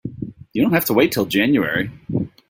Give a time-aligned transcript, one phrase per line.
[0.53, 1.91] You don't have to wait till January.